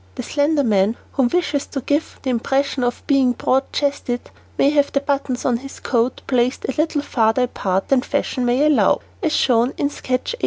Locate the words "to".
1.67-1.79